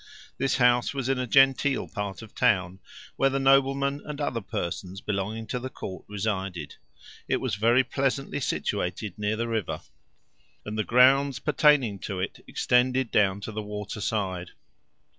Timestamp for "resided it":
6.07-7.37